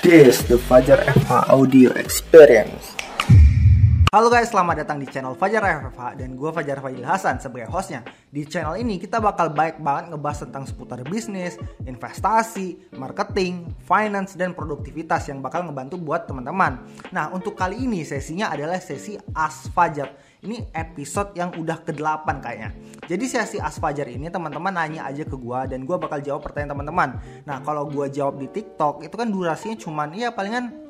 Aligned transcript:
This 0.00 0.44
the 0.48 0.56
Fajar 0.56 1.00
FH 1.00 1.48
Audio 1.48 1.92
Experience. 1.96 2.96
Halo 4.10 4.26
guys, 4.26 4.50
selamat 4.50 4.82
datang 4.82 4.98
di 4.98 5.06
channel 5.06 5.38
Fajar 5.38 5.62
FH 5.62 6.18
dan 6.18 6.34
gue 6.34 6.50
Fajar 6.50 6.82
Fadil 6.82 7.06
Hasan 7.06 7.38
sebagai 7.38 7.70
hostnya. 7.70 8.02
Di 8.26 8.42
channel 8.42 8.74
ini 8.74 8.98
kita 8.98 9.22
bakal 9.22 9.54
baik 9.54 9.78
banget 9.78 10.10
ngebahas 10.10 10.50
tentang 10.50 10.66
seputar 10.66 10.98
bisnis, 11.06 11.54
investasi, 11.86 12.90
marketing, 12.98 13.70
finance, 13.86 14.34
dan 14.34 14.50
produktivitas 14.50 15.30
yang 15.30 15.38
bakal 15.38 15.62
ngebantu 15.62 15.94
buat 15.94 16.26
teman-teman. 16.26 16.82
Nah, 17.14 17.30
untuk 17.30 17.54
kali 17.54 17.86
ini 17.86 18.02
sesinya 18.02 18.50
adalah 18.50 18.82
sesi 18.82 19.14
As 19.30 19.70
Fajar. 19.70 20.10
Ini 20.40 20.72
episode 20.72 21.36
yang 21.36 21.52
udah 21.52 21.84
ke-8 21.84 22.24
kayaknya. 22.40 22.72
Jadi 23.04 23.24
sesi 23.28 23.60
As 23.60 23.76
Fajar 23.76 24.08
ini 24.08 24.32
teman-teman 24.32 24.72
nanya 24.72 25.04
aja 25.04 25.20
ke 25.20 25.36
gue 25.36 25.60
dan 25.68 25.84
gue 25.84 25.96
bakal 26.00 26.24
jawab 26.24 26.40
pertanyaan 26.48 26.80
teman-teman. 26.80 27.10
Nah, 27.44 27.60
kalau 27.60 27.84
gue 27.84 28.08
jawab 28.08 28.40
di 28.40 28.48
TikTok 28.48 29.04
itu 29.04 29.12
kan 29.20 29.28
durasinya 29.28 29.76
cuman 29.76 30.16
ya 30.16 30.32
palingan 30.32 30.89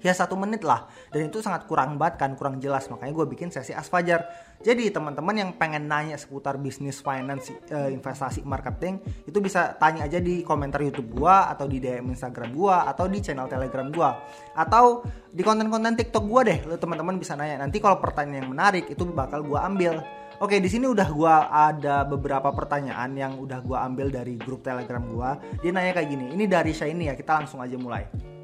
ya 0.00 0.12
satu 0.12 0.36
menit 0.36 0.62
lah 0.62 0.88
dan 1.12 1.28
itu 1.28 1.40
sangat 1.40 1.64
kurang 1.64 1.96
banget 1.96 2.20
kan 2.20 2.30
kurang 2.36 2.60
jelas 2.60 2.88
makanya 2.92 3.12
gue 3.12 3.26
bikin 3.28 3.48
sesi 3.48 3.72
asfajar 3.72 4.28
jadi 4.60 4.88
teman-teman 4.88 5.36
yang 5.36 5.50
pengen 5.56 5.88
nanya 5.88 6.16
seputar 6.16 6.56
bisnis 6.56 7.00
finance 7.00 7.52
uh, 7.72 7.88
investasi 7.92 8.44
marketing 8.44 9.00
itu 9.28 9.38
bisa 9.40 9.76
tanya 9.76 10.08
aja 10.08 10.20
di 10.20 10.40
komentar 10.42 10.80
YouTube 10.80 11.16
gue 11.20 11.36
atau 11.52 11.66
di 11.68 11.78
DM 11.80 12.12
Instagram 12.12 12.52
gue 12.52 12.76
atau 12.76 13.04
di 13.08 13.18
channel 13.20 13.48
Telegram 13.48 13.86
gue 13.88 14.10
atau 14.56 15.04
di 15.32 15.42
konten-konten 15.44 15.96
TikTok 15.96 16.24
gue 16.24 16.42
deh 16.46 16.58
lo 16.68 16.74
teman-teman 16.80 17.16
bisa 17.20 17.36
nanya 17.36 17.64
nanti 17.64 17.80
kalau 17.80 18.00
pertanyaan 18.00 18.44
yang 18.44 18.50
menarik 18.52 18.84
itu 18.88 19.04
bakal 19.08 19.44
gue 19.44 19.58
ambil 19.60 20.00
Oke, 20.36 20.60
di 20.60 20.68
sini 20.68 20.84
udah 20.84 21.08
gue 21.16 21.34
ada 21.48 22.04
beberapa 22.04 22.52
pertanyaan 22.52 23.08
yang 23.16 23.40
udah 23.40 23.64
gue 23.64 23.72
ambil 23.72 24.12
dari 24.12 24.36
grup 24.36 24.60
Telegram 24.60 25.00
gue. 25.00 25.30
Dia 25.64 25.72
nanya 25.72 25.96
kayak 25.96 26.12
gini. 26.12 26.36
Ini 26.36 26.44
dari 26.44 26.76
Shiny 26.76 27.08
ya. 27.08 27.16
Kita 27.16 27.40
langsung 27.40 27.64
aja 27.64 27.72
mulai 27.80 28.35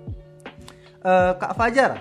uh, 1.05 1.33
Kak 1.37 1.55
Fajar 1.59 1.93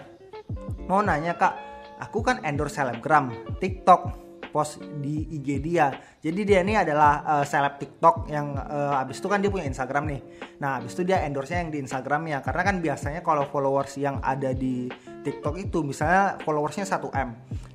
mau 0.89 1.01
nanya 1.01 1.37
Kak 1.37 1.53
aku 2.01 2.25
kan 2.25 2.41
endorse 2.41 2.81
selebgram 2.81 3.29
TikTok 3.61 4.21
post 4.51 4.83
di 4.99 5.25
IG 5.31 5.63
dia. 5.63 5.95
Jadi 6.19 6.43
dia 6.43 6.59
ini 6.61 6.75
adalah 6.75 7.23
uh, 7.23 7.45
seleb 7.47 7.79
TikTok 7.79 8.27
yang 8.27 8.53
uh, 8.59 8.99
abis 8.99 9.23
itu 9.23 9.31
kan 9.31 9.39
dia 9.39 9.47
punya 9.47 9.63
Instagram 9.65 10.11
nih. 10.11 10.21
Nah 10.59 10.83
abis 10.83 10.93
itu 10.99 11.07
dia 11.07 11.23
endorse-nya 11.23 11.63
yang 11.65 11.71
di 11.71 11.79
Instagramnya 11.79 12.43
karena 12.43 12.61
kan 12.67 12.75
biasanya 12.83 13.23
kalau 13.23 13.47
followers 13.47 13.95
yang 13.97 14.19
ada 14.19 14.51
di 14.51 14.91
TikTok 15.23 15.55
itu 15.57 15.81
misalnya 15.81 16.37
followersnya 16.43 16.83
1 16.83 17.09
m. 17.15 17.29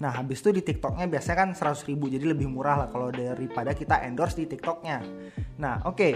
Nah 0.04 0.12
habis 0.12 0.44
itu 0.44 0.52
di 0.52 0.62
TikToknya 0.62 1.08
biasanya 1.08 1.36
kan 1.48 1.50
100 1.56 1.88
ribu 1.88 2.12
jadi 2.12 2.28
lebih 2.28 2.46
murah 2.46 2.86
lah 2.86 2.88
kalau 2.92 3.08
daripada 3.08 3.72
kita 3.72 4.04
endorse 4.04 4.36
di 4.36 4.44
TikToknya. 4.46 5.00
Nah 5.58 5.82
oke. 5.88 5.96
Okay. 5.96 6.14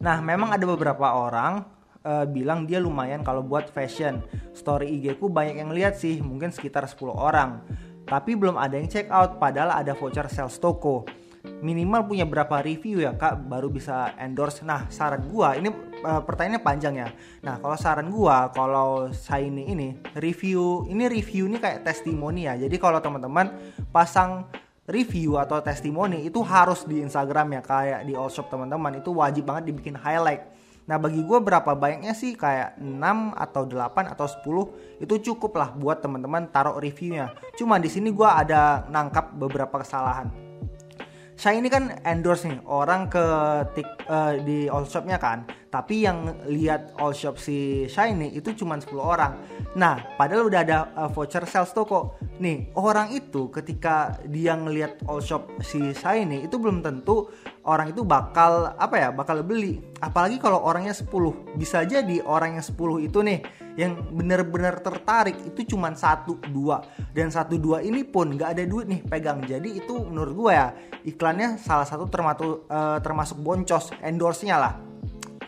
Nah 0.00 0.18
memang 0.24 0.56
ada 0.56 0.64
beberapa 0.64 1.12
orang 1.12 1.81
uh, 2.04 2.26
bilang 2.26 2.66
dia 2.66 2.78
lumayan 2.78 3.22
kalau 3.22 3.42
buat 3.42 3.70
fashion. 3.70 4.22
Story 4.52 5.00
IG 5.00 5.18
ku 5.18 5.30
banyak 5.30 5.62
yang 5.62 5.70
lihat 5.72 5.98
sih, 5.98 6.20
mungkin 6.20 6.50
sekitar 6.54 6.86
10 6.86 7.10
orang. 7.10 7.62
Tapi 8.06 8.34
belum 8.34 8.58
ada 8.58 8.76
yang 8.76 8.90
check 8.90 9.08
out, 9.08 9.38
padahal 9.38 9.78
ada 9.78 9.94
voucher 9.94 10.26
sales 10.28 10.58
toko. 10.58 11.06
Minimal 11.42 12.06
punya 12.06 12.22
berapa 12.22 12.62
review 12.62 13.02
ya 13.02 13.18
kak 13.18 13.50
baru 13.50 13.66
bisa 13.66 14.14
endorse. 14.18 14.62
Nah 14.62 14.86
saran 14.94 15.26
gua 15.26 15.58
ini 15.58 15.74
uh, 16.06 16.22
pertanyaannya 16.22 16.62
panjang 16.62 16.94
ya. 17.02 17.08
Nah 17.42 17.58
kalau 17.58 17.74
saran 17.74 18.14
gua 18.14 18.50
kalau 18.54 19.10
saya 19.10 19.50
ini 19.50 19.66
ini 19.66 19.88
review 20.14 20.86
ini 20.86 21.10
review 21.10 21.50
ini 21.50 21.58
kayak 21.58 21.82
testimoni 21.82 22.46
ya. 22.46 22.54
Jadi 22.54 22.78
kalau 22.78 23.02
teman-teman 23.02 23.58
pasang 23.90 24.46
review 24.86 25.38
atau 25.38 25.58
testimoni 25.62 26.26
itu 26.26 26.42
harus 26.46 26.86
di 26.86 27.02
Instagram 27.02 27.58
ya 27.58 27.62
kayak 27.62 28.00
di 28.06 28.14
all 28.14 28.30
shop 28.30 28.50
teman-teman 28.50 28.98
itu 28.98 29.10
wajib 29.14 29.46
banget 29.46 29.70
dibikin 29.70 29.94
highlight 29.94 30.46
Nah 30.82 30.98
bagi 30.98 31.22
gue 31.22 31.38
berapa 31.38 31.78
banyaknya 31.78 32.14
sih 32.14 32.34
kayak 32.34 32.78
6 32.82 33.38
atau 33.38 33.62
8 33.66 34.12
atau 34.12 34.26
10 34.26 35.02
itu 35.02 35.14
cukup 35.32 35.54
lah 35.54 35.70
buat 35.74 36.02
teman-teman 36.02 36.50
taruh 36.50 36.78
reviewnya. 36.78 37.30
Cuma 37.54 37.78
di 37.78 37.86
sini 37.86 38.10
gue 38.10 38.26
ada 38.26 38.86
nangkap 38.90 39.30
beberapa 39.38 39.82
kesalahan. 39.82 40.30
Saya 41.38 41.58
ini 41.58 41.66
kan 41.70 41.90
endorse 42.06 42.46
nih 42.46 42.60
orang 42.70 43.10
ke 43.10 43.24
tik, 43.74 43.88
uh, 44.06 44.38
di 44.42 44.70
all 44.70 44.86
shopnya 44.86 45.18
kan 45.18 45.42
tapi 45.72 46.04
yang 46.04 46.44
lihat 46.52 46.92
all 47.00 47.16
shop 47.16 47.40
si 47.40 47.88
Shiny 47.88 48.36
itu 48.36 48.52
cuma 48.52 48.76
10 48.76 48.92
orang. 49.00 49.40
Nah, 49.72 50.04
padahal 50.20 50.52
udah 50.52 50.60
ada 50.60 50.78
uh, 50.92 51.08
voucher 51.08 51.48
sales 51.48 51.72
toko. 51.72 52.20
Nih, 52.44 52.68
orang 52.76 53.08
itu 53.16 53.48
ketika 53.48 54.20
dia 54.28 54.52
ngelihat 54.52 55.00
all 55.08 55.24
shop 55.24 55.48
si 55.64 55.96
Shiny 55.96 56.44
itu 56.44 56.60
belum 56.60 56.84
tentu 56.84 57.32
orang 57.64 57.88
itu 57.88 58.04
bakal 58.04 58.76
apa 58.76 59.00
ya, 59.00 59.08
bakal 59.16 59.40
beli. 59.40 59.80
Apalagi 60.04 60.36
kalau 60.36 60.60
orangnya 60.60 60.92
10. 60.92 61.08
Bisa 61.56 61.88
jadi 61.88 62.20
orang 62.20 62.60
yang 62.60 62.66
10 62.68 63.08
itu 63.08 63.18
nih 63.24 63.40
yang 63.72 63.96
bener-bener 64.12 64.76
tertarik 64.84 65.40
itu 65.48 65.72
cuma 65.72 65.88
satu 65.96 66.36
dua 66.52 66.84
dan 67.16 67.32
satu 67.32 67.56
dua 67.56 67.80
ini 67.80 68.04
pun 68.04 68.36
nggak 68.36 68.52
ada 68.52 68.68
duit 68.68 68.84
nih 68.84 69.00
pegang 69.00 69.40
jadi 69.48 69.64
itu 69.64 69.96
menurut 69.96 70.34
gue 70.36 70.52
ya 70.52 70.76
iklannya 71.08 71.56
salah 71.56 71.88
satu 71.88 72.04
termasuk 72.04 72.68
uh, 72.68 73.00
termasuk 73.00 73.40
boncos 73.40 73.88
endorse-nya 74.04 74.60
lah 74.60 74.91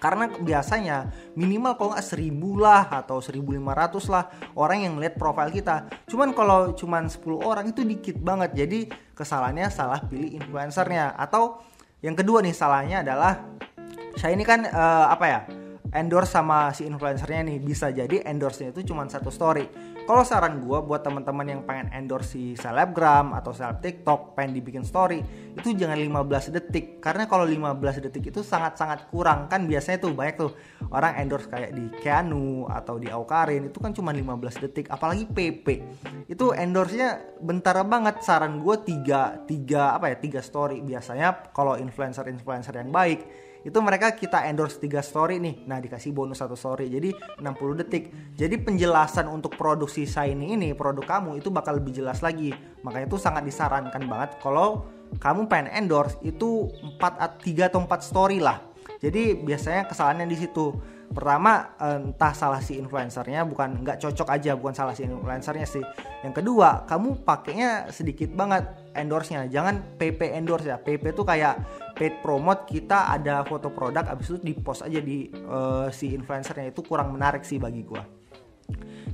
karena 0.05 0.29
biasanya 0.29 1.09
minimal 1.33 1.81
kalau 1.81 1.97
nggak 1.97 2.05
seribu 2.05 2.61
lah 2.61 2.93
atau 2.93 3.25
1500 3.25 4.13
lah 4.13 4.29
orang 4.53 4.85
yang 4.85 5.01
lihat 5.01 5.17
profil 5.17 5.49
kita. 5.49 5.89
Cuman 6.05 6.37
kalau 6.37 6.77
cuman 6.77 7.09
10 7.09 7.25
orang 7.41 7.73
itu 7.73 7.81
dikit 7.89 8.21
banget. 8.21 8.53
Jadi 8.53 8.93
kesalahannya 9.17 9.73
salah 9.73 10.05
pilih 10.05 10.37
influencernya. 10.37 11.17
Atau 11.17 11.65
yang 12.05 12.13
kedua 12.13 12.45
nih 12.45 12.53
salahnya 12.53 13.01
adalah 13.01 13.49
saya 14.21 14.37
ini 14.37 14.45
kan 14.45 14.69
uh, 14.69 15.09
apa 15.09 15.25
ya 15.25 15.41
endorse 15.97 16.37
sama 16.37 16.69
si 16.77 16.85
influencernya 16.85 17.41
nih. 17.49 17.59
Bisa 17.65 17.89
jadi 17.89 18.29
endorse-nya 18.29 18.77
itu 18.77 18.93
cuma 18.93 19.09
satu 19.09 19.33
story 19.33 19.94
kalau 20.05 20.21
saran 20.21 20.61
gue 20.61 20.79
buat 20.85 21.01
teman-teman 21.01 21.47
yang 21.49 21.61
pengen 21.65 21.89
endorse 21.97 22.37
si 22.37 22.53
selebgram 22.61 23.33
atau 23.33 23.57
seleb 23.57 23.81
TikTok, 23.81 24.37
pengen 24.37 24.61
dibikin 24.61 24.85
story, 24.85 25.25
itu 25.57 25.73
jangan 25.73 25.97
15 25.97 26.53
detik. 26.53 27.01
Karena 27.01 27.25
kalau 27.25 27.49
15 27.49 28.05
detik 28.05 28.29
itu 28.29 28.45
sangat-sangat 28.45 29.09
kurang. 29.09 29.49
Kan 29.49 29.65
biasanya 29.65 30.05
tuh 30.05 30.13
banyak 30.13 30.37
tuh 30.37 30.53
orang 30.93 31.17
endorse 31.25 31.49
kayak 31.49 31.73
di 31.73 31.89
Keanu 32.05 32.69
atau 32.69 33.01
di 33.01 33.09
Aukarin 33.09 33.73
itu 33.73 33.81
kan 33.81 33.97
cuma 33.97 34.13
15 34.13 34.65
detik. 34.69 34.93
Apalagi 34.93 35.25
PP. 35.25 35.67
Itu 36.29 36.53
endorse-nya 36.53 37.41
bentar 37.41 37.81
banget. 37.89 38.21
Saran 38.21 38.61
gue 38.61 38.77
3 38.85 39.49
3 39.49 39.97
apa 39.97 40.13
ya? 40.13 40.17
3 40.21 40.45
story 40.45 40.85
biasanya 40.85 41.49
kalau 41.57 41.81
influencer-influencer 41.81 42.77
yang 42.77 42.93
baik 42.93 43.25
itu 43.65 43.79
mereka 43.81 44.13
kita 44.13 44.45
endorse 44.45 44.77
tiga 44.77 45.01
story 45.01 45.41
nih. 45.41 45.65
Nah 45.65 45.81
dikasih 45.81 46.13
bonus 46.13 46.45
satu 46.45 46.53
story 46.53 46.93
jadi 46.93 47.17
60 47.41 47.81
detik. 47.81 48.13
Jadi 48.37 48.61
penjelasan 48.61 49.25
untuk 49.33 49.57
produksi 49.57 50.05
Shiny 50.05 50.53
ini 50.53 50.77
produk 50.77 51.19
kamu 51.19 51.41
itu 51.41 51.49
bakal 51.49 51.81
lebih 51.81 51.97
jelas 51.97 52.21
lagi. 52.21 52.53
Makanya 52.85 53.09
itu 53.09 53.17
sangat 53.17 53.49
disarankan 53.49 54.05
banget 54.05 54.37
kalau 54.45 54.85
kamu 55.17 55.49
pengen 55.49 55.73
endorse 55.73 56.21
itu 56.21 56.69
4 57.01 57.41
3 57.41 57.73
atau 57.73 57.81
4 57.81 57.89
story 58.05 58.39
lah. 58.45 58.61
Jadi 59.01 59.41
biasanya 59.41 59.89
kesalahannya 59.89 60.29
di 60.29 60.37
situ. 60.37 60.77
Pertama 61.15 61.77
entah 61.81 62.33
salah 62.37 62.61
si 62.61 62.77
influencernya 62.77 63.49
bukan 63.49 63.81
nggak 63.81 64.01
cocok 64.03 64.29
aja 64.29 64.57
bukan 64.61 64.75
salah 64.77 64.93
si 64.93 65.09
influencernya 65.09 65.65
sih. 65.65 65.85
Yang 66.21 66.45
kedua 66.45 66.85
kamu 66.85 67.25
pakainya 67.25 67.89
sedikit 67.89 68.29
banget 68.37 68.84
endorse-nya. 68.95 69.51
Jangan 69.51 69.99
PP 69.99 70.35
endorse 70.35 70.71
ya. 70.71 70.79
PP 70.81 71.13
itu 71.13 71.23
kayak 71.27 71.61
paid 71.95 72.23
promote 72.23 72.67
kita 72.67 73.11
ada 73.11 73.43
foto 73.47 73.71
produk 73.71 74.07
abis 74.11 74.35
itu 74.35 74.39
di 74.43 74.53
post 74.59 74.83
aja 74.87 74.99
di 75.03 75.29
uh, 75.47 75.91
si 75.91 76.15
influencernya. 76.15 76.71
Itu 76.71 76.87
kurang 76.87 77.13
menarik 77.13 77.43
sih 77.43 77.59
bagi 77.61 77.83
gua. 77.85 78.03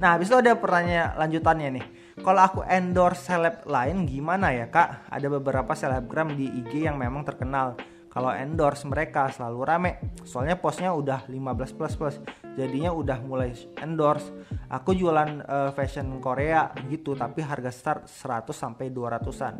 Nah 0.00 0.16
abis 0.16 0.32
itu 0.32 0.36
ada 0.38 0.56
pertanyaan 0.56 1.18
lanjutannya 1.18 1.68
nih. 1.80 1.86
Kalau 2.20 2.40
aku 2.40 2.60
endorse 2.68 3.32
seleb 3.32 3.64
lain 3.64 4.04
gimana 4.04 4.52
ya 4.52 4.68
kak? 4.68 5.08
Ada 5.08 5.26
beberapa 5.28 5.72
selebgram 5.72 6.36
di 6.36 6.48
IG 6.60 6.84
yang 6.84 7.00
memang 7.00 7.24
terkenal 7.24 7.76
kalau 8.10 8.34
endorse 8.34 8.84
mereka 8.90 9.30
selalu 9.30 9.58
rame. 9.62 9.92
Soalnya 10.26 10.58
postnya 10.58 10.90
udah 10.90 11.30
15 11.30 11.78
plus 11.78 11.94
plus. 11.94 12.16
Jadinya 12.58 12.90
udah 12.90 13.22
mulai 13.22 13.54
endorse. 13.78 14.34
Aku 14.68 14.92
jualan 14.92 15.46
uh, 15.46 15.70
fashion 15.70 16.18
Korea 16.18 16.74
gitu 16.90 17.14
tapi 17.14 17.40
harga 17.40 17.70
start 17.70 18.10
100 18.10 18.50
sampai 18.50 18.90
200an 18.90 19.54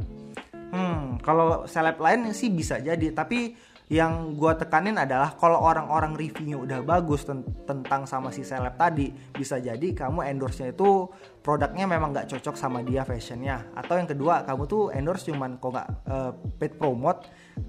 hmm 0.70 1.18
kalau 1.20 1.66
seleb 1.66 1.98
lain 1.98 2.30
sih 2.30 2.48
bisa 2.50 2.78
jadi. 2.78 3.10
Tapi 3.10 3.54
yang 3.90 4.38
gue 4.38 4.52
tekanin 4.54 4.94
adalah 4.94 5.34
kalau 5.34 5.58
orang-orang 5.66 6.14
reviewnya 6.14 6.62
udah 6.62 6.78
bagus 6.86 7.26
ten 7.26 7.42
tentang 7.66 8.06
sama 8.06 8.30
si 8.30 8.46
seleb 8.46 8.78
tadi 8.78 9.10
bisa 9.34 9.58
jadi 9.58 9.82
kamu 9.82 10.30
endorse-nya 10.30 10.70
itu 10.70 11.10
produknya 11.42 11.90
memang 11.90 12.14
nggak 12.14 12.30
cocok 12.30 12.54
sama 12.54 12.86
dia 12.86 13.02
fashionnya. 13.02 13.66
Atau 13.74 13.98
yang 13.98 14.06
kedua 14.06 14.46
kamu 14.46 14.62
tuh 14.70 14.94
endorse 14.94 15.26
cuman 15.26 15.58
kok 15.58 15.74
nggak 15.74 15.88
uh, 16.06 16.30
paid 16.62 16.78
promote 16.78 17.26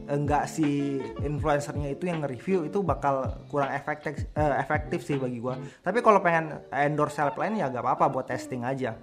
enggak 0.08 0.46
si 0.46 1.02
influencernya 1.26 1.98
itu 1.98 2.06
yang 2.06 2.22
nge-review 2.24 2.70
itu 2.70 2.80
bakal 2.86 3.42
kurang 3.50 3.74
efektif 3.74 4.30
uh, 4.38 4.56
efektif 4.62 5.04
sih 5.04 5.20
bagi 5.20 5.44
gue 5.44 5.56
tapi 5.84 6.00
kalau 6.00 6.24
pengen 6.24 6.64
endorse 6.72 7.20
seleb 7.20 7.36
lain 7.36 7.60
ya 7.60 7.68
gak 7.68 7.84
apa-apa 7.84 8.06
buat 8.08 8.28
testing 8.28 8.64
aja 8.64 8.96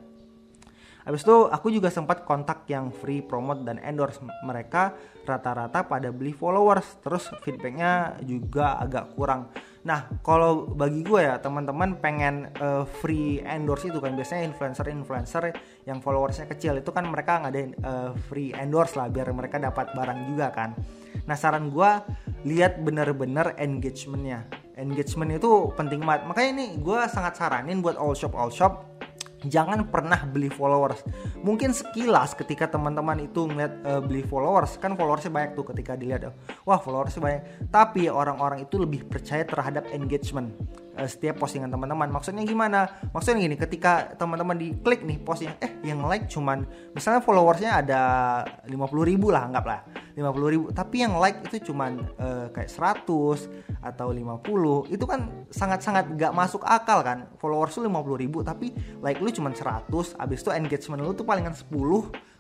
Habis 1.08 1.24
itu 1.24 1.48
aku 1.48 1.72
juga 1.72 1.88
sempat 1.88 2.28
kontak 2.28 2.68
yang 2.68 2.92
free 2.92 3.24
promote 3.24 3.64
dan 3.64 3.80
endorse 3.80 4.20
mereka 4.44 4.92
rata-rata 5.24 5.88
pada 5.88 6.12
beli 6.12 6.36
followers 6.36 7.00
terus 7.00 7.32
feedbacknya 7.40 8.20
juga 8.20 8.76
agak 8.76 9.16
kurang. 9.16 9.48
Nah, 9.88 10.20
kalau 10.20 10.68
bagi 10.68 11.00
gue 11.00 11.24
ya 11.24 11.40
teman-teman 11.40 11.96
pengen 11.96 12.52
uh, 12.60 12.84
free 12.84 13.40
endorse 13.40 13.88
itu 13.88 14.04
kan 14.04 14.12
biasanya 14.12 14.52
influencer-influencer 14.52 15.48
yang 15.88 16.04
followersnya 16.04 16.44
kecil 16.44 16.76
itu 16.76 16.92
kan 16.92 17.08
mereka 17.08 17.40
ngadain 17.40 17.72
uh, 17.80 18.12
free 18.28 18.52
endorse 18.52 18.92
lah 19.00 19.08
biar 19.08 19.32
mereka 19.32 19.56
dapat 19.56 19.96
barang 19.96 20.28
juga 20.28 20.52
kan. 20.52 20.76
Nah, 21.24 21.36
saran 21.40 21.72
gue 21.72 21.90
lihat 22.44 22.84
bener-bener 22.84 23.56
engagementnya. 23.56 24.44
Engagement 24.76 25.40
itu 25.40 25.72
penting 25.72 26.04
banget. 26.04 26.28
Makanya 26.28 26.50
ini 26.52 26.66
gue 26.84 27.00
sangat 27.08 27.40
saranin 27.40 27.80
buat 27.80 27.96
all 27.96 28.12
shop 28.12 28.36
all 28.36 28.52
shop 28.52 28.97
jangan 29.46 29.86
pernah 29.86 30.18
beli 30.26 30.50
followers. 30.50 31.04
Mungkin 31.44 31.70
sekilas 31.70 32.34
ketika 32.34 32.66
teman-teman 32.66 33.22
itu 33.22 33.46
ngeliat 33.46 33.72
uh, 33.86 34.02
beli 34.02 34.26
followers, 34.26 34.80
kan 34.82 34.98
followersnya 34.98 35.30
banyak 35.30 35.50
tuh 35.54 35.66
ketika 35.70 35.94
dilihat, 35.94 36.34
wah 36.66 36.80
followersnya 36.82 37.20
banyak. 37.22 37.42
Tapi 37.70 38.10
orang-orang 38.10 38.66
itu 38.66 38.80
lebih 38.80 39.06
percaya 39.06 39.46
terhadap 39.46 39.86
engagement 39.94 40.50
uh, 40.98 41.06
setiap 41.06 41.38
postingan 41.38 41.70
teman-teman. 41.70 42.10
Maksudnya 42.10 42.42
gimana? 42.42 42.90
Maksudnya 43.14 43.46
gini, 43.46 43.54
ketika 43.54 44.10
teman-teman 44.18 44.58
diklik 44.58 45.06
nih 45.06 45.18
postnya, 45.22 45.54
eh 45.62 45.78
yang 45.86 46.02
like 46.02 46.26
cuman 46.26 46.66
misalnya 46.96 47.22
followersnya 47.22 47.70
ada 47.84 48.00
50 48.66 48.74
ribu 49.06 49.30
lah, 49.30 49.46
anggaplah 49.46 49.97
50 50.18 50.54
ribu. 50.54 50.66
Tapi 50.74 51.06
yang 51.06 51.22
like 51.22 51.38
itu 51.46 51.70
cuman 51.70 52.02
uh, 52.18 52.50
kayak 52.50 52.66
100 52.66 53.06
atau 53.78 54.10
50, 54.10 54.90
itu 54.90 55.04
kan 55.06 55.46
sangat-sangat 55.54 56.18
gak 56.18 56.34
masuk 56.34 56.66
akal 56.66 57.06
kan. 57.06 57.30
Followers 57.38 57.78
lu 57.78 57.86
50 57.86 58.18
ribu, 58.18 58.42
tapi 58.42 58.74
like 58.98 59.22
lu 59.22 59.30
cuman 59.30 59.54
100, 59.54 59.86
abis 60.18 60.38
itu 60.42 60.50
engagement 60.50 61.00
lu 61.06 61.14
tuh 61.14 61.22
palingan 61.22 61.54
10 61.54 61.70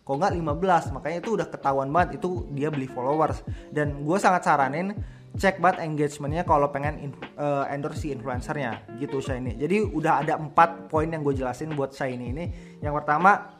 kok 0.08 0.16
nggak 0.16 0.40
15 0.40 0.96
makanya 0.96 1.18
itu 1.20 1.36
udah 1.36 1.52
ketahuan 1.52 1.92
banget 1.92 2.16
itu 2.16 2.48
dia 2.56 2.72
beli 2.72 2.88
followers 2.88 3.44
dan 3.68 4.08
gue 4.08 4.16
sangat 4.16 4.40
saranin 4.40 4.96
cek 5.36 5.60
banget 5.60 5.84
engagementnya 5.84 6.48
kalau 6.48 6.72
pengen 6.72 6.96
in, 6.98 7.10
uh, 7.36 7.68
endorse 7.68 8.02
si 8.02 8.10
influencernya 8.10 8.98
gitu 8.98 9.20
Shiny. 9.20 9.54
Jadi 9.60 9.84
udah 9.84 10.24
ada 10.24 10.40
empat 10.40 10.88
poin 10.88 11.06
yang 11.06 11.20
gue 11.20 11.36
jelasin 11.36 11.76
buat 11.76 11.92
Shiny 11.94 12.32
ini. 12.32 12.44
Yang 12.80 12.94
pertama 13.04 13.54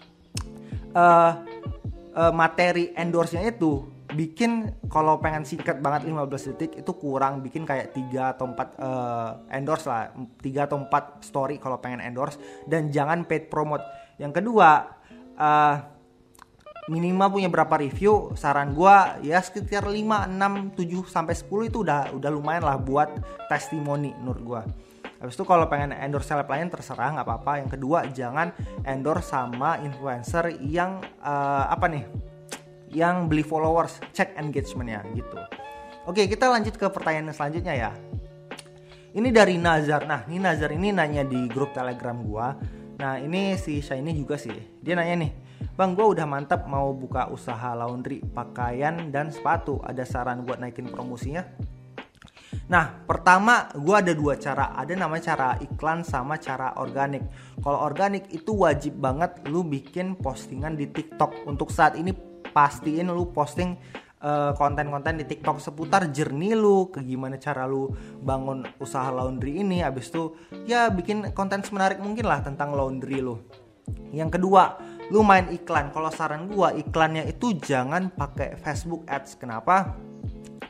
uh, 0.97 1.32
uh, 2.17 2.32
materi 2.35 2.91
endorse-nya 2.97 3.47
itu 3.47 3.98
bikin 4.19 4.75
kalau 4.91 5.23
pengen 5.23 5.47
singkat 5.47 5.79
banget 5.79 6.11
15 6.11 6.50
detik 6.50 6.82
itu 6.82 6.93
kurang 6.99 7.38
bikin 7.38 7.62
kayak 7.62 7.94
3 7.94 8.35
atau 8.35 8.50
4 8.50 8.59
uh, 8.59 9.31
endorse 9.55 9.87
lah. 9.87 10.11
3 10.43 10.67
atau 10.67 10.82
4 10.82 11.23
story 11.23 11.62
kalau 11.62 11.79
pengen 11.79 12.03
endorse. 12.03 12.43
Dan 12.67 12.91
jangan 12.91 13.23
paid 13.23 13.47
promote. 13.47 13.87
Yang 14.19 14.43
kedua 14.43 14.99
uh, 15.38 15.75
minimal 16.91 17.31
punya 17.31 17.47
berapa 17.47 17.79
review? 17.79 18.35
Saran 18.35 18.75
gua 18.75 19.23
ya 19.23 19.38
sekitar 19.38 19.87
5 19.87 19.94
6 19.94 20.75
7 20.75 21.06
sampai 21.06 21.35
10 21.38 21.70
itu 21.70 21.79
udah 21.87 22.11
udah 22.19 22.31
lumayan 22.35 22.67
lah 22.67 22.75
buat 22.75 23.15
testimoni 23.47 24.19
menurut 24.19 24.43
gua. 24.43 24.62
Habis 25.23 25.35
itu 25.35 25.47
kalau 25.47 25.67
pengen 25.70 25.94
endorse 25.94 26.26
seleb 26.26 26.50
lain 26.50 26.67
terserah 26.67 27.15
nggak 27.15 27.26
apa-apa. 27.26 27.53
Yang 27.62 27.70
kedua 27.79 27.99
jangan 28.11 28.50
endorse 28.82 29.31
sama 29.31 29.79
influencer 29.79 30.59
yang 30.59 30.99
uh, 31.23 31.70
apa 31.70 31.87
nih? 31.87 32.05
Yang 32.88 33.17
beli 33.29 33.44
followers, 33.44 34.00
cek 34.12 34.37
engagementnya 34.37 35.05
gitu. 35.12 35.38
Oke 36.08 36.25
kita 36.25 36.49
lanjut 36.49 36.75
ke 36.81 36.88
pertanyaan 36.88 37.32
selanjutnya 37.37 37.75
ya. 37.76 37.90
Ini 39.12 39.29
dari 39.29 39.61
Nazar. 39.61 40.08
Nah 40.08 40.25
ini 40.29 40.40
Nazar 40.40 40.73
ini 40.73 40.93
nanya 40.93 41.25
di 41.25 41.49
grup 41.49 41.76
telegram 41.76 42.20
gua. 42.25 42.56
Nah 42.99 43.20
ini 43.20 43.55
si 43.61 43.85
Shiny 43.85 44.17
juga 44.17 44.40
sih. 44.40 44.81
Dia 44.81 44.96
nanya 44.96 45.26
nih 45.26 45.32
Bang, 45.79 45.94
gue 45.94 46.02
udah 46.02 46.26
mantap 46.26 46.67
mau 46.67 46.90
buka 46.90 47.31
usaha 47.31 47.70
laundry, 47.70 48.19
pakaian, 48.19 49.14
dan 49.14 49.31
sepatu. 49.31 49.79
Ada 49.87 50.02
saran 50.02 50.43
buat 50.43 50.58
naikin 50.58 50.91
promosinya? 50.91 51.46
Nah, 52.67 53.06
pertama 53.06 53.70
gue 53.79 53.94
ada 53.94 54.11
dua 54.11 54.34
cara. 54.34 54.75
Ada 54.75 54.99
namanya 54.99 55.34
cara 55.34 55.49
iklan 55.62 56.02
sama 56.02 56.34
cara 56.43 56.75
organik. 56.82 57.23
Kalau 57.62 57.79
organik 57.79 58.26
itu 58.34 58.58
wajib 58.58 58.99
banget 58.99 59.38
lu 59.46 59.62
bikin 59.62 60.19
postingan 60.19 60.75
di 60.75 60.91
TikTok. 60.91 61.46
Untuk 61.46 61.70
saat 61.70 61.94
ini 61.94 62.11
pastiin 62.58 63.06
lu 63.06 63.31
posting 63.31 63.78
eh, 64.19 64.52
konten-konten 64.58 65.22
di 65.22 65.25
TikTok 65.31 65.62
seputar 65.62 66.10
jernih 66.10 66.58
lu, 66.58 66.90
ke 66.90 67.06
gimana 67.06 67.38
cara 67.38 67.70
lu 67.70 67.94
bangun 68.19 68.66
usaha 68.82 69.14
laundry 69.14 69.62
ini. 69.62 69.87
Abis 69.87 70.10
itu 70.10 70.34
ya 70.66 70.90
bikin 70.90 71.31
konten 71.38 71.62
semenarik 71.62 72.02
mungkin 72.02 72.26
lah 72.26 72.43
tentang 72.43 72.75
laundry 72.75 73.22
lu. 73.22 73.38
Yang 74.10 74.43
kedua, 74.43 74.75
lu 75.14 75.22
main 75.22 75.46
iklan. 75.55 75.94
Kalau 75.94 76.10
saran 76.10 76.50
gua 76.50 76.75
iklannya 76.75 77.31
itu 77.31 77.55
jangan 77.62 78.10
pakai 78.10 78.58
Facebook 78.58 79.06
Ads. 79.06 79.38
Kenapa? 79.38 79.94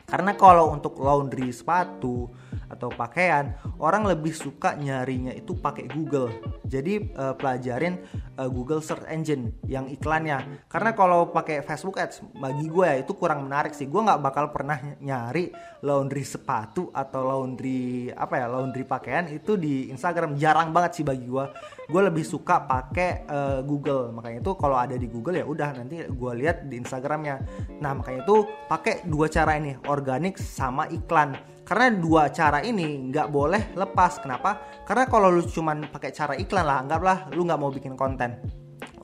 Karena 0.05 0.37
kalau 0.37 0.73
untuk 0.73 1.01
laundry 1.01 1.49
sepatu 1.49 2.29
atau 2.69 2.93
pakaian, 2.93 3.57
orang 3.81 4.05
lebih 4.05 4.33
suka 4.33 4.77
nyarinya 4.77 5.33
itu 5.33 5.57
pakai 5.57 5.89
Google. 5.89 6.29
Jadi 6.69 7.17
uh, 7.17 7.33
pelajarin 7.33 7.97
uh, 8.37 8.49
Google 8.53 8.85
Search 8.85 9.09
Engine 9.09 9.57
yang 9.65 9.89
iklannya. 9.89 10.65
Karena 10.69 10.93
kalau 10.93 11.33
pakai 11.33 11.65
Facebook 11.65 11.97
Ads, 11.97 12.23
bagi 12.37 12.69
gue 12.69 12.85
ya 12.85 12.97
itu 13.01 13.17
kurang 13.17 13.49
menarik 13.49 13.73
sih. 13.73 13.89
Gue 13.89 14.05
nggak 14.05 14.21
bakal 14.21 14.53
pernah 14.53 14.77
nyari 15.01 15.51
laundry 15.81 16.23
sepatu 16.23 16.93
atau 16.93 17.25
laundry 17.25 18.13
apa 18.13 18.37
ya 18.37 18.47
laundry 18.51 18.85
pakaian 18.85 19.27
itu 19.33 19.57
di 19.57 19.89
Instagram. 19.89 20.37
Jarang 20.37 20.71
banget 20.71 21.01
sih 21.01 21.05
bagi 21.09 21.25
gue. 21.25 21.45
Gue 21.89 22.03
lebih 22.05 22.23
suka 22.23 22.69
pakai 22.69 23.25
uh, 23.25 23.61
Google. 23.65 24.13
Makanya 24.13 24.45
itu 24.45 24.53
kalau 24.61 24.77
ada 24.77 24.95
di 24.95 25.09
Google 25.09 25.41
ya 25.41 25.47
udah 25.49 25.73
nanti 25.73 26.05
gue 26.05 26.33
lihat 26.37 26.69
di 26.69 26.77
Instagramnya. 26.77 27.41
Nah 27.81 27.97
makanya 27.97 28.29
itu 28.29 28.45
pakai 28.69 29.09
dua 29.09 29.27
cara 29.33 29.57
ini 29.57 29.73
organik 29.89 30.37
sama 30.37 30.85
iklan 30.93 31.33
karena 31.69 31.93
dua 31.93 32.33
cara 32.33 32.65
ini 32.65 33.13
nggak 33.13 33.29
boleh 33.29 33.77
lepas. 33.77 34.25
Kenapa? 34.25 34.57
Karena 34.89 35.05
kalau 35.05 35.29
lu 35.29 35.45
cuman 35.45 35.93
pakai 35.93 36.17
cara 36.17 36.33
iklan 36.33 36.65
lah 36.65 36.81
anggaplah 36.81 37.29
lu 37.37 37.45
nggak 37.45 37.61
mau 37.61 37.69
bikin 37.69 37.93
konten. 37.93 38.41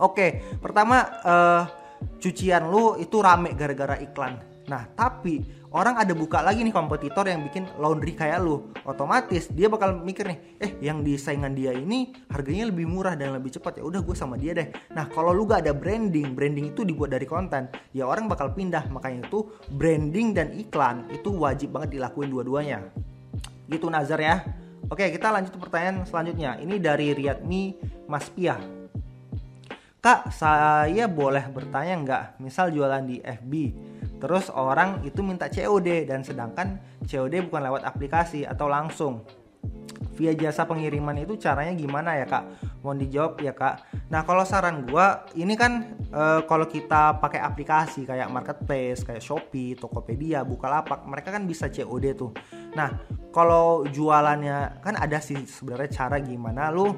Oke 0.01 0.41
pertama 0.65 1.05
uh, 1.21 1.63
cucian 2.17 2.73
lu 2.73 2.97
itu 2.97 3.21
rame 3.21 3.53
gara-gara 3.53 4.01
iklan 4.01 4.54
nah 4.65 4.89
tapi 4.97 5.45
orang 5.75 6.01
ada 6.01 6.17
buka 6.17 6.41
lagi 6.41 6.65
nih 6.65 6.73
kompetitor 6.73 7.27
yang 7.29 7.45
bikin 7.45 7.69
laundry 7.77 8.15
kayak 8.15 8.41
lu. 8.41 8.71
Otomatis 8.87 9.51
dia 9.51 9.67
bakal 9.67 10.01
mikir 10.01 10.31
nih 10.31 10.39
eh 10.63 10.71
yang 10.81 11.03
di 11.03 11.19
saingan 11.19 11.53
dia 11.53 11.75
ini 11.75 12.15
harganya 12.31 12.71
lebih 12.71 12.87
murah 12.87 13.19
dan 13.19 13.35
lebih 13.35 13.53
cepat. 13.53 13.83
Ya 13.83 13.85
udah 13.85 14.01
gue 14.01 14.17
sama 14.17 14.39
dia 14.39 14.55
deh. 14.55 14.71
Nah 14.95 15.11
kalau 15.11 15.35
lu 15.35 15.45
gak 15.45 15.67
ada 15.67 15.73
branding 15.75 16.33
branding 16.33 16.73
itu 16.73 16.87
dibuat 16.87 17.13
dari 17.13 17.27
konten 17.27 17.69
ya 17.91 18.07
orang 18.07 18.31
bakal 18.31 18.55
pindah. 18.55 18.87
Makanya 18.89 19.27
itu 19.27 19.51
branding 19.75 20.33
dan 20.33 20.55
iklan 20.55 21.11
itu 21.11 21.29
wajib 21.35 21.75
banget 21.75 22.01
dilakuin 22.01 22.31
dua-duanya. 22.31 22.89
Gitu 23.69 23.91
Nazar 23.91 24.23
ya. 24.23 24.47
Oke 24.89 25.11
kita 25.11 25.35
lanjut 25.35 25.53
pertanyaan 25.59 26.07
selanjutnya. 26.07 26.57
Ini 26.63 26.79
dari 26.79 27.13
Riyadmi 27.13 27.63
Mas 28.07 28.31
Pia 28.31 28.85
Kak, 30.05 30.37
saya 30.37 31.09
boleh 31.09 31.49
bertanya 31.49 31.95
nggak? 31.97 32.25
Misal 32.37 32.69
jualan 32.77 33.09
di 33.09 33.25
FB, 33.25 33.53
Terus 34.19 34.49
orang 34.53 35.05
itu 35.05 35.21
minta 35.21 35.51
COD 35.51 36.09
dan 36.09 36.25
sedangkan 36.25 36.81
COD 37.05 37.45
bukan 37.51 37.63
lewat 37.67 37.83
aplikasi 37.85 38.49
atau 38.49 38.71
langsung 38.71 39.27
via 40.15 40.33
jasa 40.33 40.63
pengiriman 40.65 41.19
itu 41.19 41.35
caranya 41.37 41.75
gimana 41.75 42.15
ya 42.15 42.27
kak? 42.31 42.45
Mohon 42.81 42.99
dijawab 43.07 43.33
ya 43.43 43.53
kak. 43.53 43.75
Nah 44.09 44.23
kalau 44.23 44.47
saran 44.47 44.87
gue 44.87 45.07
ini 45.43 45.59
kan 45.59 45.99
e, 46.09 46.23
kalau 46.47 46.71
kita 46.71 47.19
pakai 47.19 47.43
aplikasi 47.43 48.07
kayak 48.07 48.31
marketplace, 48.31 49.03
kayak 49.03 49.21
Shopee, 49.21 49.75
Tokopedia, 49.75 50.47
Bukalapak, 50.47 51.03
mereka 51.05 51.35
kan 51.35 51.45
bisa 51.45 51.67
COD 51.67 52.15
tuh. 52.15 52.31
Nah 52.79 52.95
kalau 53.35 53.83
jualannya 53.91 54.79
kan 54.79 54.95
ada 54.95 55.19
sih 55.19 55.43
sebenarnya 55.43 55.91
cara 55.91 56.23
gimana 56.23 56.71
lu 56.71 56.95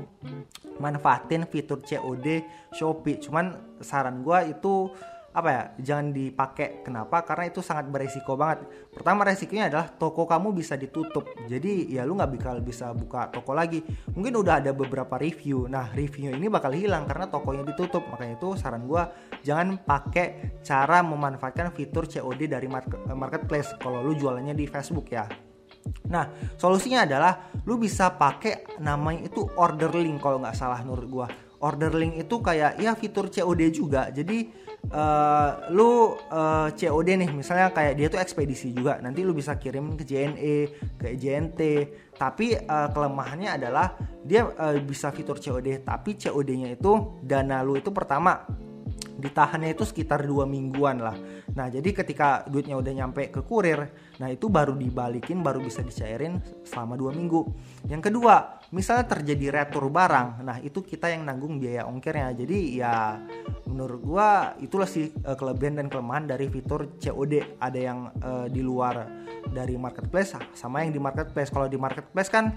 manfaatin 0.77 1.49
fitur 1.49 1.81
COD 1.81 2.45
Shopee. 2.77 3.17
Cuman 3.17 3.81
saran 3.81 4.21
gue 4.21 4.53
itu 4.53 4.93
apa 5.37 5.49
ya 5.53 5.63
jangan 5.93 6.17
dipakai. 6.17 6.81
Kenapa? 6.81 7.21
Karena 7.29 7.53
itu 7.53 7.61
sangat 7.61 7.93
beresiko 7.93 8.41
banget. 8.41 8.65
Pertama 8.89 9.29
resikonya 9.29 9.69
adalah 9.69 9.93
toko 9.93 10.25
kamu 10.25 10.57
bisa 10.57 10.81
ditutup. 10.81 11.29
Jadi 11.45 11.93
ya 11.93 12.09
lu 12.09 12.17
nggak 12.17 12.41
bakal 12.41 12.57
bisa 12.65 12.97
buka 12.97 13.29
toko 13.29 13.53
lagi. 13.53 13.85
Mungkin 14.17 14.33
udah 14.33 14.65
ada 14.65 14.73
beberapa 14.73 15.21
review. 15.21 15.69
Nah 15.69 15.93
review 15.93 16.33
ini 16.33 16.49
bakal 16.49 16.73
hilang 16.73 17.05
karena 17.05 17.29
tokonya 17.29 17.69
ditutup. 17.69 18.09
Makanya 18.09 18.41
itu 18.41 18.57
saran 18.57 18.89
gue 18.89 19.03
jangan 19.45 19.77
pakai 19.85 20.57
cara 20.65 21.05
memanfaatkan 21.05 21.69
fitur 21.77 22.09
COD 22.09 22.49
dari 22.49 22.65
market, 22.73 23.05
marketplace 23.13 23.77
kalau 23.77 24.01
lu 24.01 24.17
jualannya 24.17 24.57
di 24.57 24.65
Facebook 24.65 25.13
ya. 25.13 25.29
Nah, 26.11 26.27
solusinya 26.59 27.07
adalah 27.07 27.51
lu 27.63 27.79
bisa 27.79 28.11
pakai 28.15 28.79
namanya 28.83 29.31
itu 29.31 29.47
order 29.55 29.91
link 29.95 30.19
kalau 30.19 30.43
nggak 30.43 30.57
salah 30.57 30.83
menurut 30.83 31.07
gua. 31.07 31.29
Order 31.63 31.95
link 31.95 32.21
itu 32.21 32.37
kayak 32.43 32.81
ya 32.81 32.93
fitur 32.99 33.31
COD 33.33 33.63
juga. 33.71 34.11
Jadi 34.11 34.67
uh, 34.93 35.51
lu 35.73 36.15
uh, 36.31 36.69
eh, 36.69 36.69
COD 36.75 37.09
nih 37.27 37.31
misalnya 37.33 37.73
kayak 37.73 37.95
dia 37.99 38.07
tuh 38.11 38.21
ekspedisi 38.21 38.71
juga 38.75 38.99
nanti 39.03 39.23
lu 39.23 39.33
bisa 39.35 39.57
kirim 39.59 39.99
ke 39.99 40.05
JNE 40.07 40.57
ke 40.99 41.09
JNT 41.17 41.61
tapi 42.17 42.57
uh, 42.57 42.89
kelemahannya 42.93 43.51
adalah 43.61 43.97
dia 44.23 44.47
uh, 44.47 44.77
bisa 44.83 45.11
fitur 45.13 45.39
COD 45.39 45.83
tapi 45.83 46.17
COD-nya 46.17 46.77
itu 46.77 47.21
dana 47.23 47.63
lu 47.63 47.77
itu 47.79 47.91
pertama 47.93 48.47
ditahannya 49.17 49.73
itu 49.73 49.89
sekitar 49.89 50.25
dua 50.29 50.45
mingguan 50.45 51.01
lah. 51.01 51.17
Nah 51.57 51.73
jadi 51.73 51.89
ketika 51.93 52.45
duitnya 52.45 52.77
udah 52.77 52.93
nyampe 52.93 53.33
ke 53.33 53.41
kurir, 53.41 53.89
nah 54.21 54.29
itu 54.29 54.53
baru 54.53 54.77
dibalikin, 54.77 55.41
baru 55.41 55.65
bisa 55.65 55.81
dicairin 55.81 56.37
selama 56.69 57.01
dua 57.01 57.17
minggu. 57.17 57.49
Yang 57.89 58.13
kedua, 58.13 58.61
misalnya 58.77 59.09
terjadi 59.09 59.47
retur 59.65 59.89
barang, 59.89 60.45
nah 60.45 60.61
itu 60.61 60.85
kita 60.85 61.09
yang 61.09 61.25
nanggung 61.25 61.57
biaya 61.57 61.89
ongkirnya. 61.89 62.37
Jadi 62.37 62.59
ya 62.77 63.17
menurut 63.65 64.01
gua 64.05 64.53
itulah 64.61 64.87
sih 64.87 65.09
uh, 65.25 65.35
kelebihan 65.35 65.81
dan 65.81 65.89
kelemahan 65.89 66.29
dari 66.29 66.53
fitur 66.53 67.01
COD. 67.01 67.57
Ada 67.57 67.79
yang 67.81 67.99
uh, 68.21 68.47
di 68.53 68.61
luar 68.61 69.09
dari 69.49 69.81
marketplace, 69.81 70.37
sama 70.53 70.85
yang 70.85 70.93
di 70.93 71.01
marketplace. 71.01 71.49
Kalau 71.49 71.67
di 71.73 71.81
marketplace 71.81 72.29
kan 72.29 72.53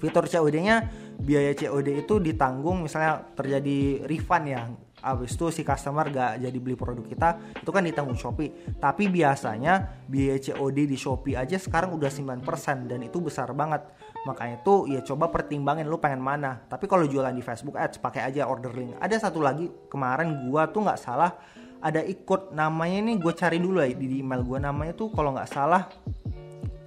fitur 0.00 0.28
COD-nya 0.28 0.76
biaya 1.20 1.56
COD 1.56 2.04
itu 2.04 2.20
ditanggung 2.20 2.84
misalnya 2.84 3.24
terjadi 3.32 4.04
refund 4.04 4.44
ya 4.50 4.68
abis 5.04 5.36
itu 5.36 5.46
si 5.52 5.60
customer 5.60 6.08
gak 6.08 6.40
jadi 6.40 6.58
beli 6.58 6.72
produk 6.74 7.04
kita 7.04 7.28
itu 7.60 7.70
kan 7.70 7.84
ditanggung 7.84 8.16
Shopee. 8.16 8.76
Tapi 8.80 9.12
biasanya 9.12 10.04
biaya 10.08 10.40
COD 10.40 10.78
di 10.88 10.96
Shopee 10.96 11.36
aja 11.36 11.60
sekarang 11.60 11.92
udah 11.92 12.08
9% 12.08 12.40
dan 12.88 13.00
itu 13.04 13.20
besar 13.20 13.52
banget. 13.52 13.84
Makanya 14.24 14.64
itu 14.64 14.88
ya 14.88 15.04
coba 15.04 15.28
pertimbangin 15.28 15.84
lu 15.84 16.00
pengen 16.00 16.24
mana. 16.24 16.64
Tapi 16.64 16.88
kalau 16.88 17.04
jualan 17.04 17.32
di 17.36 17.44
Facebook 17.44 17.76
Ads 17.76 18.00
pakai 18.00 18.24
aja 18.24 18.48
order 18.48 18.72
link. 18.72 18.96
Ada 18.96 19.28
satu 19.28 19.44
lagi 19.44 19.68
kemarin 19.92 20.48
gua 20.48 20.66
tuh 20.72 20.82
nggak 20.88 21.00
salah 21.00 21.36
ada 21.84 22.00
ikut. 22.00 22.56
Namanya 22.56 23.04
nih 23.04 23.16
gue 23.20 23.32
cari 23.36 23.60
dulu 23.60 23.84
ya 23.84 23.92
di 23.92 24.24
email 24.24 24.40
gue 24.40 24.56
namanya 24.56 24.96
tuh 24.96 25.12
kalau 25.12 25.36
nggak 25.36 25.52
salah 25.52 25.92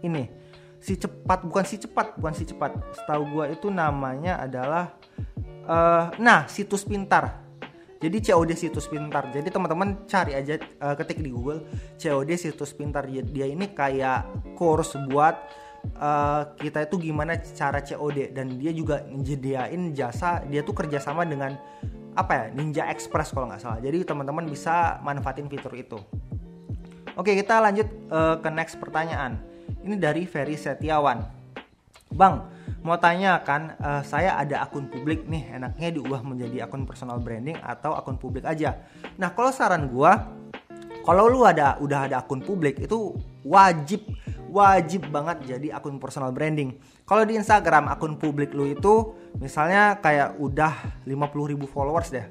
ini. 0.01 0.25
Si 0.81 0.97
cepat 0.97 1.45
bukan 1.45 1.65
si 1.65 1.77
cepat 1.77 2.17
bukan 2.17 2.33
si 2.33 2.49
cepat. 2.49 2.73
Setahu 2.97 3.23
gue 3.37 3.45
itu 3.53 3.69
namanya 3.69 4.41
adalah 4.41 4.97
uh, 5.69 6.09
nah 6.17 6.49
situs 6.49 6.81
pintar 6.81 7.46
jadi 7.97 8.17
COD 8.21 8.51
situs 8.53 8.85
pintar. 8.85 9.33
Jadi 9.33 9.49
teman-teman 9.49 10.05
cari 10.05 10.37
aja 10.37 10.61
uh, 10.81 10.93
ketik 10.93 11.17
di 11.21 11.33
Google 11.33 11.65
COD 11.97 12.29
situs 12.37 12.71
pintar. 12.77 13.09
Dia 13.09 13.49
ini 13.49 13.73
kayak 13.73 14.53
course 14.53 14.93
buat 15.09 15.35
uh, 15.97 16.53
kita 16.61 16.85
itu 16.85 17.09
gimana 17.09 17.41
cara 17.41 17.81
COD 17.81 18.37
dan 18.37 18.53
dia 18.61 18.69
juga 18.69 19.01
nyediain 19.09 19.97
jasa. 19.97 20.45
Dia 20.45 20.61
tuh 20.61 20.77
kerjasama 20.77 21.25
dengan 21.25 21.57
apa 22.17 22.33
ya 22.33 22.45
Ninja 22.53 22.83
Express 22.89 23.33
kalau 23.33 23.49
nggak 23.49 23.61
salah. 23.61 23.79
Jadi 23.81 24.05
teman-teman 24.05 24.45
bisa 24.45 25.01
manfaatin 25.01 25.49
fitur 25.49 25.73
itu. 25.73 25.97
Oke 27.17 27.33
kita 27.33 27.57
lanjut 27.57 27.89
uh, 28.13 28.37
ke 28.37 28.49
next 28.53 28.77
pertanyaan. 28.77 29.41
Ini 29.81 29.97
dari 29.97 30.29
Ferry 30.29 30.53
Setiawan. 30.53 31.25
Bang, 32.13 32.45
mau 32.81 32.95
tanya 32.99 33.41
kan 33.43 33.75
uh, 33.81 34.01
saya 34.03 34.37
ada 34.39 34.63
akun 34.63 34.87
publik 34.87 35.27
nih 35.27 35.59
enaknya 35.59 35.99
diubah 35.99 36.21
menjadi 36.23 36.67
akun 36.67 36.87
personal 36.87 37.19
branding 37.19 37.57
atau 37.59 37.95
akun 37.97 38.15
publik 38.15 38.47
aja. 38.47 38.79
Nah 39.19 39.33
kalau 39.35 39.51
saran 39.51 39.91
gua 39.91 40.31
kalau 41.07 41.31
lu 41.31 41.43
ada 41.47 41.79
udah 41.79 42.11
ada 42.11 42.15
akun 42.19 42.43
publik 42.43 42.83
itu 42.83 43.15
wajib 43.47 44.03
wajib 44.51 45.07
banget 45.11 45.57
jadi 45.57 45.79
akun 45.79 45.99
personal 45.99 46.31
branding. 46.35 46.79
Kalau 47.07 47.23
di 47.23 47.39
Instagram 47.39 47.87
akun 47.87 48.19
publik 48.19 48.51
lu 48.51 48.67
itu 48.67 49.15
misalnya 49.39 49.99
kayak 50.03 50.35
udah 50.39 51.03
50 51.07 51.51
ribu 51.51 51.65
followers 51.67 52.11
deh 52.11 52.27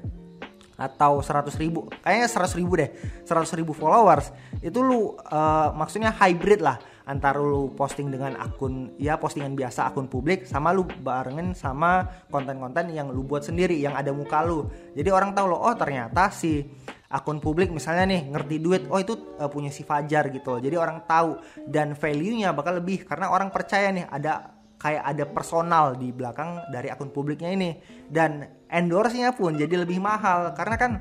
atau 0.77 1.25
100 1.25 1.49
ribu 1.57 1.89
kayaknya 2.05 2.29
100 2.29 2.53
ribu 2.61 2.77
deh 2.77 2.89
100 3.25 3.57
ribu 3.57 3.73
followers 3.73 4.29
itu 4.61 4.77
lu 4.77 5.17
uh, 5.25 5.73
maksudnya 5.73 6.13
hybrid 6.13 6.61
lah 6.61 6.77
antara 7.07 7.39
lu 7.39 7.71
posting 7.71 8.11
dengan 8.11 8.35
akun 8.35 8.91
ya 8.99 9.15
postingan 9.15 9.55
biasa 9.55 9.87
akun 9.87 10.11
publik 10.11 10.43
sama 10.43 10.75
lu 10.75 10.83
barengan 10.83 11.55
sama 11.55 12.03
konten-konten 12.27 12.91
yang 12.91 13.07
lu 13.07 13.23
buat 13.23 13.47
sendiri 13.47 13.79
yang 13.79 13.95
ada 13.95 14.11
muka 14.11 14.43
lu. 14.43 14.67
Jadi 14.91 15.09
orang 15.09 15.31
tahu 15.31 15.55
lo 15.55 15.57
oh 15.63 15.75
ternyata 15.79 16.27
si 16.29 16.67
akun 17.07 17.39
publik 17.39 17.71
misalnya 17.71 18.03
nih 18.11 18.21
ngerti 18.35 18.55
duit 18.59 18.83
oh 18.91 18.99
itu 18.99 19.39
uh, 19.39 19.47
punya 19.47 19.71
si 19.71 19.87
Fajar 19.87 20.27
gitu 20.27 20.59
jadi 20.59 20.75
orang 20.75 21.07
tahu 21.07 21.39
dan 21.63 21.95
value-nya 21.95 22.51
bakal 22.51 22.83
lebih 22.83 23.07
karena 23.07 23.31
orang 23.31 23.47
percaya 23.47 23.87
nih 23.95 24.03
ada 24.11 24.57
kayak 24.77 25.03
ada 25.03 25.23
personal 25.25 25.97
di 25.97 26.13
belakang 26.13 26.69
dari 26.69 26.87
akun 26.93 27.09
publiknya 27.09 27.49
ini. 27.51 27.75
Dan 28.07 28.45
endorse-nya 28.69 29.33
pun 29.33 29.57
jadi 29.57 29.83
lebih 29.83 29.97
mahal 29.97 30.53
karena 30.53 30.75
kan 30.77 30.91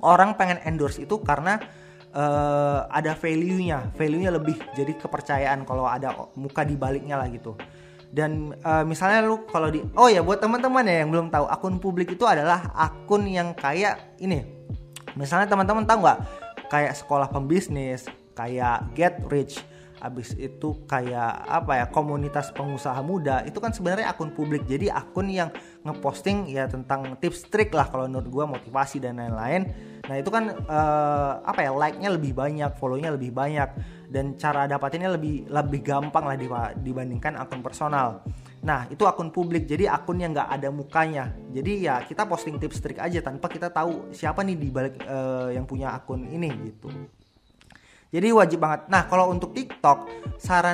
orang 0.00 0.36
pengen 0.36 0.60
endorse 0.64 1.04
itu 1.04 1.20
karena 1.20 1.60
uh, 2.14 2.86
ada 2.88 3.12
value-nya, 3.18 3.92
value-nya 3.98 4.30
lebih 4.32 4.56
jadi 4.72 4.94
kepercayaan 4.94 5.66
kalau 5.66 5.84
ada 5.84 6.14
muka 6.38 6.62
di 6.62 6.78
baliknya 6.78 7.18
lah 7.18 7.28
gitu. 7.28 7.58
Dan 8.14 8.54
uh, 8.62 8.86
misalnya 8.86 9.26
lu 9.26 9.42
kalau 9.50 9.74
di 9.74 9.82
oh 9.98 10.06
ya 10.06 10.22
buat 10.22 10.38
teman-teman 10.38 10.86
ya 10.86 11.02
yang 11.02 11.10
belum 11.10 11.28
tahu 11.34 11.50
akun 11.50 11.82
publik 11.82 12.14
itu 12.14 12.22
adalah 12.22 12.70
akun 12.78 13.26
yang 13.26 13.50
kayak 13.58 14.16
ini. 14.22 14.46
Misalnya 15.18 15.50
teman-teman 15.50 15.82
tahu 15.82 16.06
nggak 16.06 16.20
kayak 16.70 16.94
sekolah 16.94 17.26
pembisnis, 17.30 18.06
kayak 18.38 18.94
Get 18.94 19.18
Rich, 19.26 19.62
abis 20.04 20.36
itu 20.36 20.84
kayak 20.84 21.48
apa 21.48 21.80
ya 21.80 21.86
komunitas 21.88 22.52
pengusaha 22.52 23.00
muda 23.00 23.40
itu 23.48 23.56
kan 23.56 23.72
sebenarnya 23.72 24.12
akun 24.12 24.36
publik. 24.36 24.68
Jadi 24.68 24.92
akun 24.92 25.32
yang 25.32 25.48
ngeposting 25.80 26.52
ya 26.52 26.68
tentang 26.68 27.16
tips 27.16 27.48
trik 27.48 27.72
lah 27.72 27.88
kalau 27.88 28.04
menurut 28.04 28.28
gue 28.28 28.44
motivasi 28.60 29.00
dan 29.00 29.16
lain-lain. 29.16 29.72
Nah 30.04 30.16
itu 30.20 30.28
kan 30.28 30.52
uh, 30.68 31.40
apa 31.40 31.64
ya 31.64 31.72
like-nya 31.72 32.12
lebih 32.12 32.36
banyak 32.36 32.76
follow-nya 32.76 33.16
lebih 33.16 33.32
banyak 33.32 33.72
dan 34.12 34.36
cara 34.36 34.68
dapatinnya 34.68 35.16
lebih 35.16 35.48
lebih 35.48 35.80
gampang 35.80 36.28
lah 36.28 36.36
dibandingkan 36.76 37.40
akun 37.40 37.64
personal. 37.64 38.20
Nah 38.60 38.84
itu 38.92 39.08
akun 39.08 39.32
publik 39.32 39.64
jadi 39.64 39.88
akun 39.88 40.20
yang 40.20 40.36
nggak 40.36 40.60
ada 40.60 40.68
mukanya. 40.68 41.32
Jadi 41.48 41.88
ya 41.88 42.04
kita 42.04 42.28
posting 42.28 42.60
tips 42.60 42.84
trik 42.84 43.00
aja 43.00 43.24
tanpa 43.24 43.48
kita 43.48 43.72
tahu 43.72 44.12
siapa 44.12 44.44
nih 44.44 44.56
di 44.60 44.68
balik 44.68 45.00
uh, 45.08 45.48
yang 45.48 45.64
punya 45.64 45.96
akun 45.96 46.28
ini 46.28 46.52
gitu 46.68 46.92
jadi 48.14 48.30
wajib 48.30 48.62
banget. 48.62 48.86
Nah, 48.86 49.10
kalau 49.10 49.34
untuk 49.34 49.50
TikTok, 49.50 50.06
saran 50.38 50.72